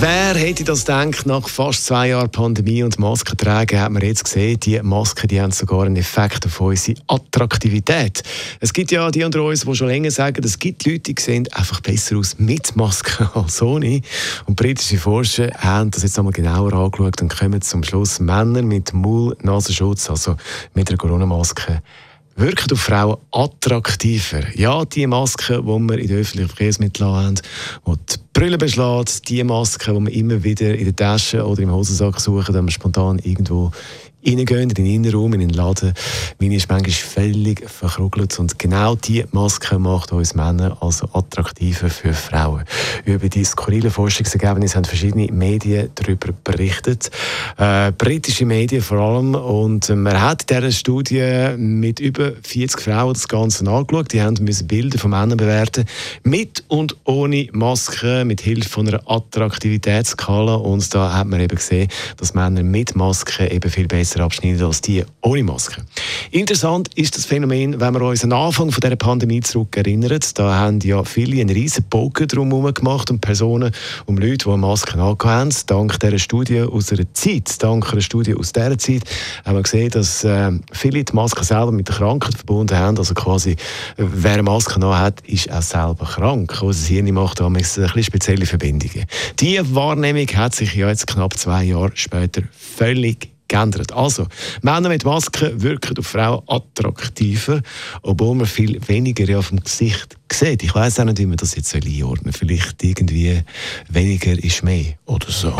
Wer 0.00 0.34
hätte 0.34 0.64
das 0.64 0.84
gedacht, 0.84 1.24
nach 1.26 1.48
fast 1.48 1.86
zwei 1.86 2.08
Jahren 2.08 2.30
Pandemie 2.30 2.82
und 2.82 2.98
Masken 2.98 3.36
tragen, 3.36 3.80
hat 3.80 3.92
man 3.92 4.02
jetzt 4.02 4.24
gesehen, 4.24 4.58
die 4.60 4.80
Masken 4.82 5.28
die 5.28 5.40
haben 5.40 5.52
sogar 5.52 5.84
einen 5.84 5.96
Effekt 5.96 6.44
auf 6.44 6.60
unsere 6.60 7.00
Attraktivität. 7.06 8.22
Es 8.60 8.72
gibt 8.72 8.90
ja 8.90 9.10
die 9.10 9.24
unter 9.24 9.42
uns, 9.42 9.64
die 9.64 9.74
schon 9.74 9.88
länger 9.88 10.10
sagen, 10.10 10.42
es 10.44 10.58
gibt 10.58 10.84
Leute, 10.84 11.14
die 11.14 11.20
sehen 11.20 11.48
einfach 11.52 11.80
besser 11.80 12.16
aus 12.16 12.36
mit 12.38 12.74
Maske 12.76 13.30
als 13.34 13.62
ohne. 13.62 14.00
Und 14.46 14.56
britische 14.56 14.98
Forscher 14.98 15.50
haben 15.58 15.90
das 15.90 16.02
jetzt 16.02 16.18
einmal 16.18 16.32
genauer 16.32 16.72
angeschaut 16.72 17.22
und 17.22 17.34
kommen 17.34 17.62
zum 17.62 17.82
Schluss, 17.84 18.20
Männer 18.20 18.62
mit 18.62 18.92
Mund-Nasenschutz, 18.92 20.10
also 20.10 20.36
mit 20.74 20.88
einer 20.88 20.98
Corona-Maske, 20.98 21.82
wirken 22.36 22.72
auf 22.72 22.80
Frauen 22.80 23.16
attraktiver. 23.30 24.42
Ja, 24.56 24.84
die 24.84 25.06
Masken, 25.06 25.62
die 25.62 25.66
wir 25.66 25.98
in 25.98 26.08
den 26.08 26.18
öffentlichen 26.18 26.48
Verkehrsmitteln 26.48 27.08
haben, 27.08 27.34
die 27.86 28.23
die 28.34 28.40
Brille 28.40 28.58
beschlägt, 28.58 29.28
die 29.28 29.44
Masken, 29.44 29.94
die 29.94 30.06
wir 30.06 30.12
immer 30.12 30.42
wieder 30.42 30.74
in 30.74 30.84
der 30.84 30.96
Tasche 30.96 31.46
oder 31.46 31.62
im 31.62 31.70
Hosensack 31.72 32.18
suchen, 32.18 32.54
wenn 32.54 32.64
wir 32.64 32.72
spontan 32.72 33.18
irgendwo 33.20 33.70
reingehen, 34.26 34.70
in 34.70 34.74
den 34.74 34.86
Innenraum, 34.86 35.34
in 35.34 35.40
den 35.40 35.50
Laden. 35.50 35.92
Meine 36.38 36.56
ist 36.56 36.68
manchmal 36.68 36.92
völlig 36.92 37.68
verkrugelt 37.68 38.38
und 38.38 38.58
genau 38.58 38.94
diese 38.94 39.26
Maske 39.32 39.78
macht 39.78 40.12
uns 40.12 40.34
Männer 40.34 40.76
also 40.80 41.08
attraktiver 41.12 41.90
für 41.90 42.12
Frauen. 42.12 42.64
Über 43.04 43.28
die 43.28 43.44
skurrilen 43.44 43.90
Forschungsergebnisse 43.90 44.76
haben 44.76 44.84
verschiedene 44.84 45.30
Medien 45.30 45.90
darüber 45.94 46.32
berichtet. 46.44 47.10
Äh, 47.58 47.92
britische 47.92 48.46
Medien 48.46 48.82
vor 48.82 48.98
allem. 48.98 49.34
Und 49.34 49.88
man 49.90 50.20
hat 50.20 50.50
in 50.50 50.56
dieser 50.56 50.72
Studie 50.72 51.54
mit 51.56 52.00
über 52.00 52.32
40 52.42 52.80
Frauen 52.80 53.14
das 53.14 53.28
Ganze 53.28 53.66
angeschaut. 53.68 54.12
Die 54.12 54.22
haben 54.22 54.42
müssen 54.42 54.66
Bilder 54.66 54.98
von 54.98 55.10
Männern 55.10 55.36
bewerten. 55.36 55.84
Mit 56.22 56.64
und 56.68 56.96
ohne 57.04 57.48
Maske, 57.52 58.23
mit 58.24 58.40
Hilfe 58.40 58.68
von 58.68 58.88
einer 58.88 59.00
Attraktivitätsskala. 59.08 60.54
Und 60.54 60.94
da 60.94 61.12
hat 61.12 61.26
man 61.26 61.40
eben 61.40 61.56
gesehen, 61.56 61.88
dass 62.16 62.34
Männer 62.34 62.62
mit 62.62 62.96
Maske 62.96 63.50
eben 63.50 63.70
viel 63.70 63.86
besser 63.86 64.20
abschneiden 64.20 64.64
als 64.64 64.80
die 64.80 65.04
ohne 65.22 65.44
Maske. 65.44 65.84
Interessant 66.30 66.88
ist 66.94 67.16
das 67.16 67.24
Phänomen, 67.24 67.80
wenn 67.80 67.94
wir 67.94 68.02
uns 68.02 68.24
an 68.24 68.30
den 68.30 68.38
Anfang 68.38 68.70
von 68.70 68.80
dieser 68.80 68.96
Pandemie 68.96 69.40
zurück 69.40 69.76
erinnern. 69.76 70.18
Da 70.34 70.54
haben 70.54 70.80
ja 70.80 71.04
viele 71.04 71.40
einen 71.40 71.50
riesen 71.50 71.84
Bogen 71.84 72.26
drumherum 72.28 72.72
gemacht 72.72 73.10
und 73.10 73.20
Personen, 73.20 73.72
um 74.06 74.16
Leute, 74.16 74.50
die 74.50 74.56
Masken 74.56 75.00
haben. 75.00 75.50
Dank 75.66 76.00
dieser 76.00 76.18
Studie 76.18 76.60
aus 76.62 76.92
einer 76.92 77.12
Zeit, 77.14 77.62
dank 77.62 77.90
einer 77.92 78.00
Studie 78.00 78.34
aus 78.34 78.52
dieser 78.52 78.78
Zeit, 78.78 79.02
haben 79.44 79.56
wir 79.56 79.62
gesehen, 79.62 79.90
dass 79.90 80.24
äh, 80.24 80.50
viele 80.72 81.04
die 81.04 81.12
Maske 81.12 81.44
selber 81.44 81.72
mit 81.72 81.88
der 81.88 81.96
Krankheit 81.96 82.34
verbunden 82.34 82.76
haben. 82.76 82.98
Also 82.98 83.14
quasi, 83.14 83.56
wer 83.96 84.42
Maske 84.42 84.80
hat, 84.84 85.20
ist 85.22 85.50
auch 85.50 85.62
selber 85.62 86.04
krank. 86.04 86.52
Also 86.52 86.68
das 86.68 86.86
Hirn 86.86 87.12
macht 87.12 87.40
da 87.40 87.46
ein 87.46 87.52
bisschen 87.52 87.84
spezielle 88.14 88.46
Verbindungen. 88.46 89.06
Diese 89.40 89.74
Wahrnehmung 89.74 90.28
hat 90.36 90.54
sich 90.54 90.74
ja 90.74 90.88
jetzt 90.88 91.08
knapp 91.08 91.36
zwei 91.36 91.64
Jahre 91.64 91.90
später 91.94 92.42
völlig 92.52 93.30
geändert. 93.48 93.92
Also, 93.92 94.28
Männer 94.62 94.88
mit 94.88 95.04
Maske 95.04 95.60
wirken 95.60 95.98
auf 95.98 96.06
Frauen 96.06 96.42
attraktiver, 96.46 97.60
obwohl 98.02 98.36
man 98.36 98.46
viel 98.46 98.78
weniger 98.86 99.24
ja 99.24 99.42
vom 99.42 99.58
Gesicht 99.58 100.16
sieht. 100.30 100.62
Ich 100.62 100.72
weiß 100.72 101.00
auch 101.00 101.04
nicht, 101.04 101.18
wie 101.18 101.26
man 101.26 101.38
das 101.38 101.56
jetzt 101.56 101.74
einordnen 101.74 102.32
soll. 102.32 102.48
Vielleicht 102.48 102.84
irgendwie 102.84 103.42
weniger 103.88 104.32
ist 104.32 104.62
mehr 104.62 104.94
oder 105.06 105.30
so. 105.30 105.52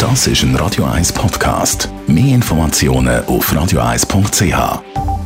Das 0.00 0.26
ist 0.26 0.42
ein 0.42 0.56
Radio 0.56 0.86
1 0.86 1.12
Podcast. 1.12 1.88
Mehr 2.08 2.34
Informationen 2.34 3.24
auf 3.26 3.52
radio1.ch. 3.52 5.19